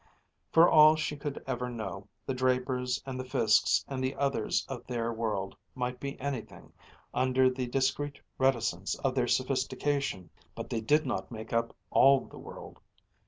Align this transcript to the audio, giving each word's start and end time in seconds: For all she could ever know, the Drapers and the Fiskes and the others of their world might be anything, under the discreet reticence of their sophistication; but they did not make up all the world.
For 0.51 0.67
all 0.67 0.95
she 0.95 1.15
could 1.15 1.43
ever 1.45 1.69
know, 1.69 2.07
the 2.25 2.33
Drapers 2.33 3.03
and 3.05 3.19
the 3.19 3.23
Fiskes 3.23 3.85
and 3.87 4.03
the 4.03 4.15
others 4.15 4.65
of 4.67 4.83
their 4.87 5.13
world 5.13 5.55
might 5.75 5.99
be 5.99 6.19
anything, 6.19 6.73
under 7.13 7.51
the 7.51 7.67
discreet 7.67 8.19
reticence 8.39 8.95
of 9.01 9.13
their 9.13 9.27
sophistication; 9.27 10.31
but 10.55 10.71
they 10.71 10.81
did 10.81 11.05
not 11.05 11.29
make 11.29 11.53
up 11.53 11.75
all 11.91 12.21
the 12.21 12.39
world. 12.39 12.79